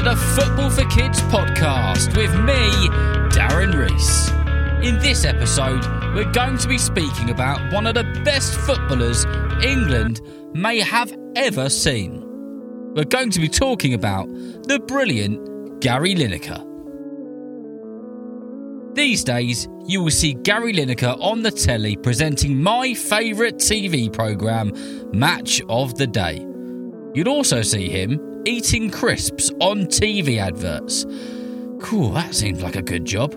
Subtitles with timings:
[0.00, 2.88] To the Football for Kids podcast with me,
[3.36, 4.30] Darren Rees.
[4.82, 9.26] In this episode, we're going to be speaking about one of the best footballers
[9.62, 10.22] England
[10.54, 12.22] may have ever seen.
[12.94, 14.26] We're going to be talking about
[14.68, 16.64] the brilliant Gary Lineker.
[18.94, 24.72] These days, you will see Gary Lineker on the telly presenting my favourite TV programme,
[25.12, 26.46] Match of the Day.
[27.12, 31.04] You'd also see him eating crisps on TV adverts.
[31.80, 33.32] Cool, that seems like a good job.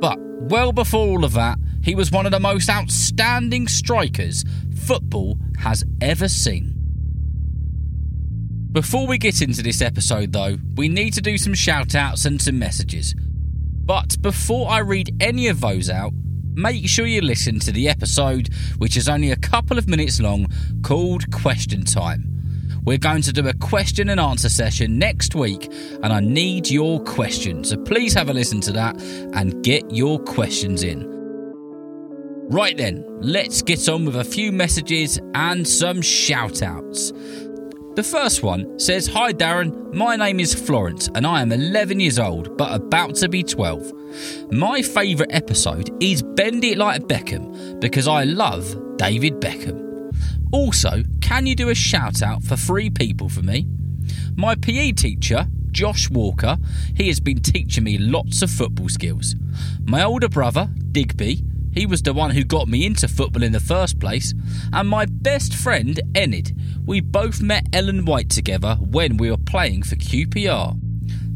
[0.00, 5.38] But well before all of that, he was one of the most outstanding strikers football
[5.58, 6.76] has ever seen.
[8.72, 12.40] Before we get into this episode, though, we need to do some shout outs and
[12.40, 13.14] some messages.
[13.16, 16.12] But before I read any of those out,
[16.54, 20.46] make sure you listen to the episode, which is only a couple of minutes long,
[20.82, 22.39] called Question Time.
[22.82, 25.70] We're going to do a question and answer session next week,
[26.02, 27.70] and I need your questions.
[27.70, 29.00] So please have a listen to that
[29.34, 31.06] and get your questions in.
[32.50, 37.12] Right then, let's get on with a few messages and some shout outs.
[37.94, 42.18] The first one says Hi Darren, my name is Florence and I am 11 years
[42.18, 44.52] old but about to be 12.
[44.52, 50.12] My favourite episode is Bend It Like Beckham because I love David Beckham.
[50.52, 53.64] Also, can you do a shout out for three people for me?
[54.34, 56.58] My PE teacher, Josh Walker,
[56.96, 59.36] he has been teaching me lots of football skills.
[59.84, 63.60] My older brother, Digby, he was the one who got me into football in the
[63.60, 64.34] first place.
[64.72, 66.50] And my best friend, Enid,
[66.84, 70.76] we both met Ellen White together when we were playing for QPR.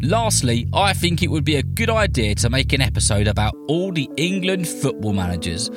[0.02, 3.92] Lastly, I think it would be a good idea to make an episode about all
[3.92, 5.70] the England football managers.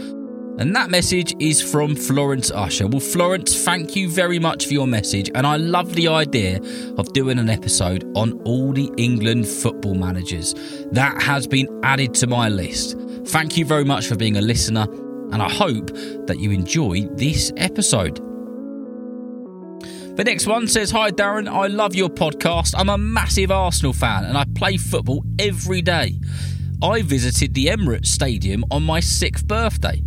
[0.59, 2.88] And that message is from Florence Usher.
[2.88, 5.29] Well, Florence, thank you very much for your message.
[5.35, 6.59] And I love the idea
[6.97, 10.56] of doing an episode on all the England football managers.
[10.91, 12.97] That has been added to my list.
[13.28, 14.88] Thank you very much for being a listener.
[15.31, 15.91] And I hope
[16.25, 18.17] that you enjoy this episode.
[20.17, 22.73] The next one says Hi Darren, I love your podcast.
[22.75, 26.19] I'm a massive Arsenal fan and I play football every day.
[26.81, 30.01] I visited the Emirates Stadium on my sixth birthday.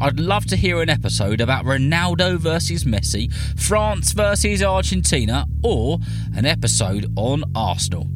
[0.00, 5.98] I'd love to hear an episode about Ronaldo versus Messi, France versus Argentina, or
[6.36, 8.08] an episode on Arsenal.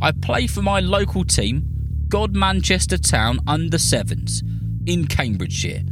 [0.00, 1.68] I play for my local team,
[2.08, 4.42] Godmanchester Town Under Sevens,
[4.86, 5.82] in Cambridgeshire.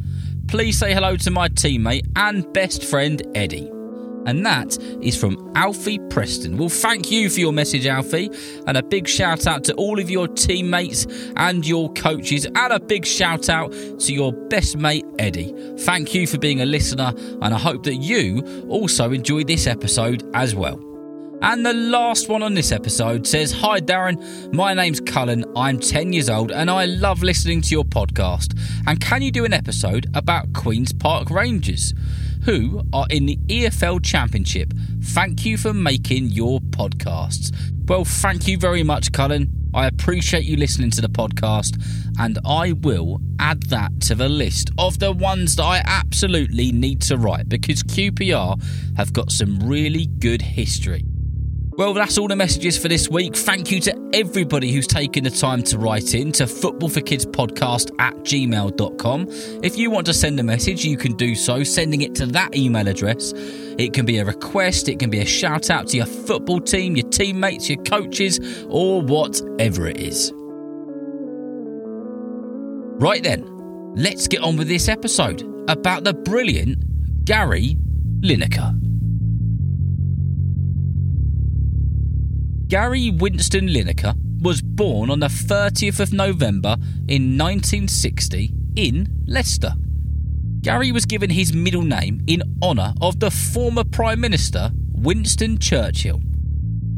[0.49, 3.74] Please say hello to my teammate and best friend Eddie
[4.27, 6.57] and that is from Alfie Preston.
[6.57, 8.31] Well, thank you for your message, Alfie,
[8.67, 12.81] and a big shout out to all of your teammates and your coaches, and a
[12.81, 15.55] big shout out to your best mate, Eddie.
[15.81, 20.29] Thank you for being a listener, and I hope that you also enjoyed this episode
[20.35, 20.81] as well.
[21.43, 26.15] And the last one on this episode says Hi Darren, my name's Cullen, I'm 10
[26.15, 28.59] years old, and I love listening to your podcast.
[28.87, 31.93] And can you do an episode about Queen's Park Rangers?
[32.45, 34.73] Who are in the EFL Championship.
[35.03, 37.55] Thank you for making your podcasts.
[37.87, 39.51] Well, thank you very much, Cullen.
[39.75, 41.83] I appreciate you listening to the podcast,
[42.19, 47.03] and I will add that to the list of the ones that I absolutely need
[47.03, 48.63] to write because QPR
[48.97, 51.05] have got some really good history.
[51.77, 53.35] Well, that's all the messages for this week.
[53.35, 59.27] Thank you to everybody who's taken the time to write in to footballforkidspodcast at gmail.com.
[59.61, 62.55] If you want to send a message, you can do so, sending it to that
[62.55, 63.33] email address.
[63.77, 66.95] It can be a request, it can be a shout out to your football team,
[66.95, 70.33] your teammates, your coaches, or whatever it is.
[73.01, 77.77] Right then, let's get on with this episode about the brilliant Gary
[78.21, 78.94] Lineker.
[82.75, 86.75] Gary Winston Lineker was born on the 30th of November
[87.07, 89.75] in 1960 in Leicester.
[90.61, 96.21] Gary was given his middle name in honour of the former Prime Minister Winston Churchill.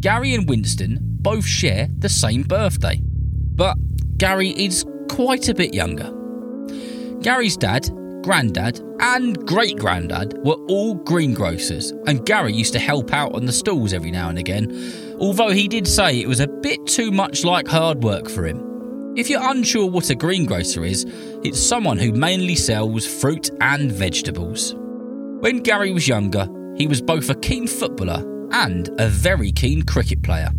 [0.00, 3.76] Gary and Winston both share the same birthday, but
[4.16, 6.10] Gary is quite a bit younger.
[7.20, 7.86] Gary's dad,
[8.26, 13.52] granddad, and great granddad were all greengrocers, and Gary used to help out on the
[13.52, 14.66] stalls every now and again,
[15.20, 19.14] although he did say it was a bit too much like hard work for him.
[19.16, 21.04] If you're unsure what a greengrocer is,
[21.44, 24.74] it's someone who mainly sells fruit and vegetables.
[24.74, 30.24] When Gary was younger, he was both a keen footballer and a very keen cricket
[30.24, 30.50] player.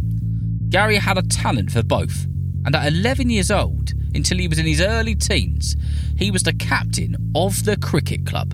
[0.70, 2.28] Gary had a talent for both,
[2.66, 5.78] and at 11 years old, until he was in his early teens,
[6.18, 8.54] he was the captain of the cricket club.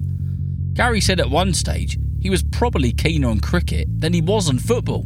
[0.74, 4.60] Gary said at one stage he was probably keener on cricket than he was on
[4.60, 5.06] football.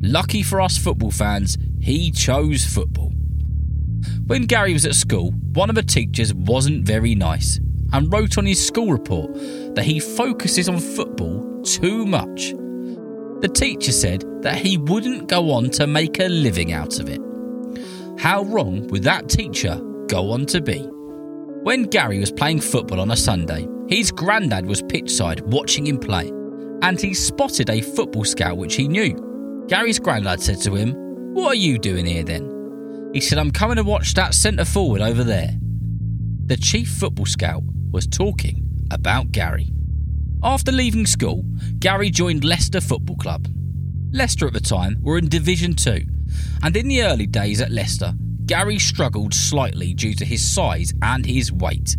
[0.00, 3.12] Lucky for us football fans, he chose football.
[4.26, 7.58] When Gary was at school, one of the teachers wasn't very nice
[7.92, 9.32] and wrote on his school report
[9.74, 12.50] that he focuses on football too much.
[13.40, 17.20] The teacher said that he wouldn't go on to make a living out of it.
[18.18, 19.76] How wrong would that teacher
[20.08, 20.88] go on to be?
[21.62, 26.28] When Gary was playing football on a Sunday, his granddad was pitchside watching him play,
[26.82, 29.64] and he spotted a football scout which he knew.
[29.68, 30.92] Gary's granddad said to him,
[31.34, 33.10] What are you doing here then?
[33.12, 35.50] He said, I'm coming to watch that centre forward over there.
[36.46, 39.70] The chief football scout was talking about Gary.
[40.42, 41.44] After leaving school,
[41.78, 43.48] Gary joined Leicester Football Club.
[44.12, 46.04] Leicester at the time were in Division 2,
[46.62, 48.14] and in the early days at Leicester,
[48.46, 51.96] Gary struggled slightly due to his size and his weight.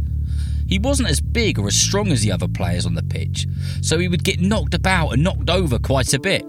[0.67, 3.47] He wasn't as big or as strong as the other players on the pitch,
[3.81, 6.45] so he would get knocked about and knocked over quite a bit.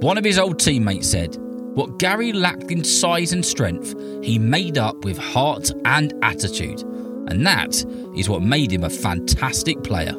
[0.00, 1.36] One of his old teammates said,
[1.74, 6.84] What Gary lacked in size and strength, he made up with heart and attitude
[7.30, 7.84] and that
[8.16, 10.14] is what made him a fantastic player.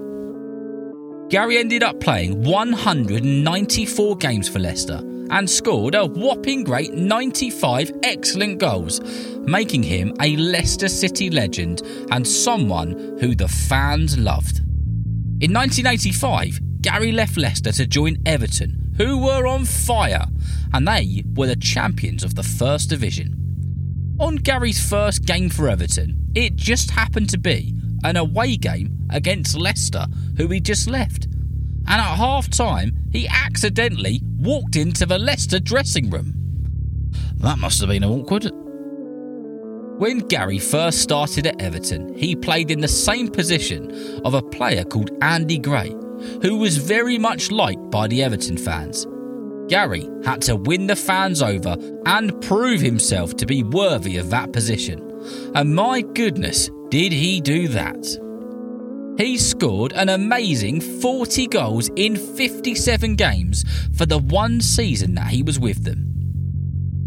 [1.31, 4.98] Gary ended up playing 194 games for Leicester
[5.30, 9.00] and scored a whopping great 95 excellent goals,
[9.39, 14.57] making him a Leicester City legend and someone who the fans loved.
[15.39, 20.25] In 1985, Gary left Leicester to join Everton, who were on fire,
[20.74, 24.18] and they were the champions of the First Division.
[24.19, 29.57] On Gary's first game for Everton, it just happened to be an away game against
[29.57, 30.06] Leicester,
[30.38, 31.25] who he just left.
[31.25, 36.33] And at half time, he accidentally walked into the Leicester dressing room.
[37.38, 38.51] That must have been awkward.
[40.00, 44.83] When Gary first started at Everton, he played in the same position of a player
[44.83, 45.89] called Andy Gray,
[46.42, 49.06] who was very much liked by the Everton fans.
[49.68, 54.51] Gary had to win the fans over and prove himself to be worthy of that
[54.54, 55.10] position.
[55.56, 58.06] And my goodness, did he do that?
[59.18, 63.65] He scored an amazing 40 goals in 57 games
[63.95, 66.07] for the one season that he was with them.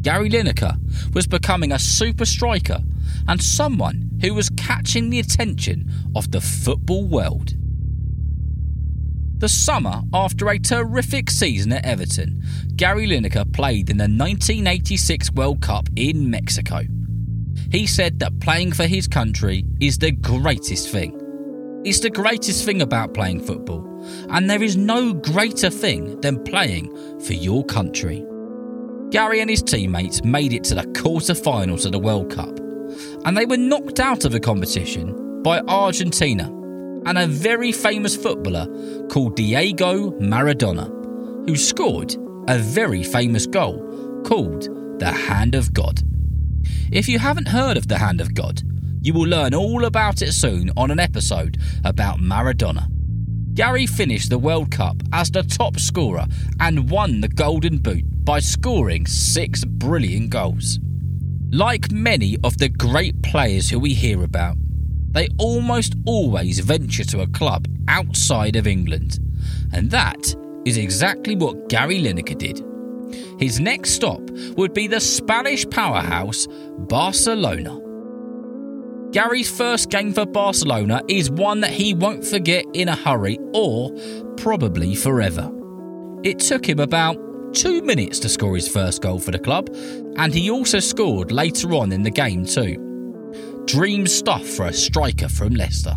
[0.02, 0.76] Gary Lineker
[1.14, 2.82] was becoming a super striker
[3.26, 7.55] and someone who was catching the attention of the football world.
[9.38, 12.43] The summer after a terrific season at Everton,
[12.76, 16.82] Gary Lineker played in the 1986 World Cup in Mexico.
[17.70, 21.20] He said that playing for his country is the greatest thing.
[21.84, 23.84] It's the greatest thing about playing football,
[24.30, 26.90] and there is no greater thing than playing
[27.20, 28.24] for your country.
[29.10, 32.58] Gary and his teammates made it to the quarter-finals of the World Cup,
[33.24, 36.44] and they were knocked out of the competition by Argentina
[37.06, 38.66] and a very famous footballer
[39.08, 40.86] called Diego Maradona,
[41.46, 42.16] who scored
[42.48, 44.68] a very famous goal called
[45.00, 46.02] the Hand of God.
[46.92, 48.62] If you haven't heard of the Hand of God,
[49.00, 52.88] you will learn all about it soon on an episode about Maradona.
[53.54, 56.26] Gary finished the World Cup as the top scorer
[56.61, 60.78] and won the Golden Boot by scoring six brilliant goals.
[61.50, 64.56] Like many of the great players who we hear about,
[65.12, 69.18] they almost always venture to a club outside of England,
[69.73, 72.61] and that is exactly what Gary Lineker did.
[73.38, 74.21] His next stop
[74.56, 76.47] would be the Spanish powerhouse
[76.78, 77.80] Barcelona.
[79.12, 83.92] Gary's first game for Barcelona is one that he won't forget in a hurry or
[84.37, 85.50] probably forever.
[86.25, 87.16] It took him about
[87.54, 89.68] two minutes to score his first goal for the club,
[90.16, 93.62] and he also scored later on in the game too.
[93.66, 95.94] Dream stuff for a striker from Leicester.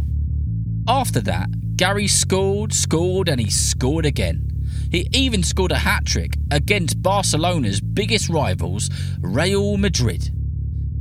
[0.87, 4.56] After that, Gary scored, scored, and he scored again.
[4.91, 8.89] He even scored a hat trick against Barcelona's biggest rivals,
[9.19, 10.29] Real Madrid.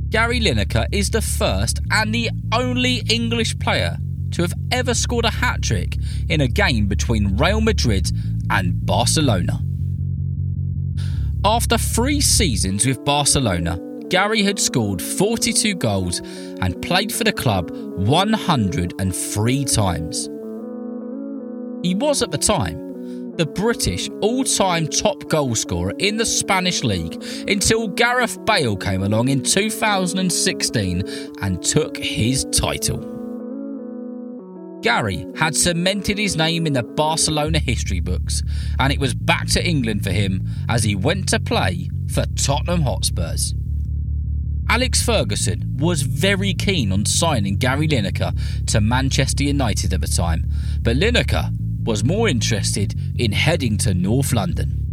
[0.09, 3.97] Gary Lineker is the first and the only English player
[4.31, 5.97] to have ever scored a hat trick
[6.29, 8.11] in a game between Real Madrid
[8.49, 9.61] and Barcelona.
[11.45, 13.79] After three seasons with Barcelona,
[14.09, 16.19] Gary had scored 42 goals
[16.61, 20.29] and played for the club 103 times.
[21.83, 22.86] He was at the time
[23.37, 29.29] the British all time top goalscorer in the Spanish League until Gareth Bale came along
[29.29, 31.03] in 2016
[31.41, 33.13] and took his title.
[34.81, 38.41] Gary had cemented his name in the Barcelona history books,
[38.79, 42.81] and it was back to England for him as he went to play for Tottenham
[42.81, 43.53] Hotspurs.
[44.69, 50.45] Alex Ferguson was very keen on signing Gary Lineker to Manchester United at the time,
[50.81, 51.51] but Lineker
[51.87, 54.83] was more interested in heading to North London.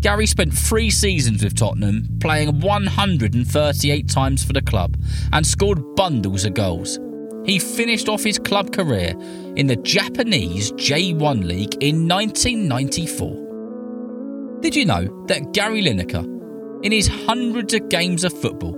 [0.00, 4.98] Gary spent three seasons with Tottenham, playing 138 times for the club
[5.32, 6.98] and scored bundles of goals.
[7.46, 9.14] He finished off his club career
[9.56, 14.58] in the Japanese J1 League in 1994.
[14.60, 18.76] Did you know that Gary Lineker, in his hundreds of games of football,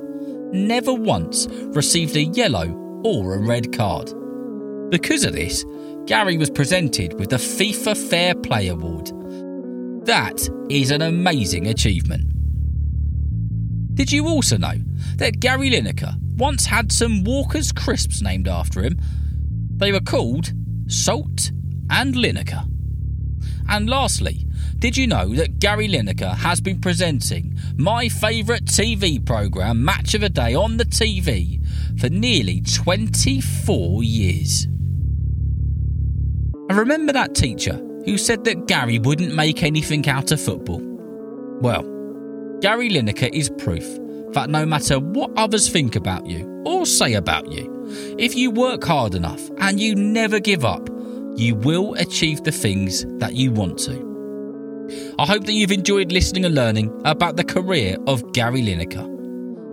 [0.52, 2.70] never once received a yellow
[3.04, 4.12] or a red card?
[4.90, 5.64] Because of this,
[6.06, 9.12] Gary was presented with the FIFA Fair Play Award
[10.04, 12.28] that is an amazing achievement.
[13.94, 14.74] Did you also know
[15.16, 18.98] that Gary Lineker once had some Walker's crisps named after him?
[19.76, 20.52] They were called
[20.88, 21.52] Salt
[21.88, 22.68] and Lineker.
[23.68, 24.44] And lastly,
[24.80, 30.22] did you know that Gary Lineker has been presenting my favourite TV programme, Match of
[30.22, 31.64] the Day, on the TV
[32.00, 34.66] for nearly 24 years?
[36.72, 37.74] I remember that teacher
[38.06, 40.80] who said that Gary wouldn't make anything out of football.
[41.60, 41.82] Well,
[42.62, 43.84] Gary Lineker is proof
[44.32, 48.84] that no matter what others think about you or say about you, if you work
[48.84, 50.88] hard enough and you never give up,
[51.36, 55.14] you will achieve the things that you want to.
[55.18, 59.04] I hope that you've enjoyed listening and learning about the career of Gary Lineker.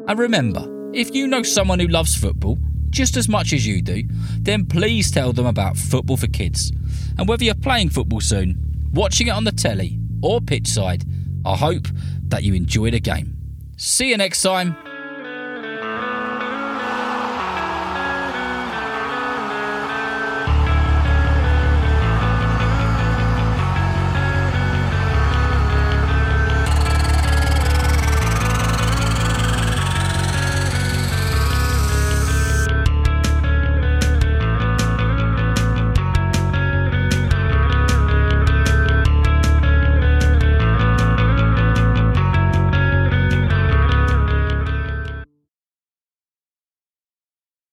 [0.09, 2.59] And remember, if you know someone who loves football
[2.89, 4.03] just as much as you do,
[4.39, 6.71] then please tell them about Football for Kids
[7.17, 11.03] and whether you're playing football soon, watching it on the telly, or pitch side,
[11.45, 11.87] I hope
[12.29, 13.35] that you enjoy the game.
[13.77, 14.88] See you next time.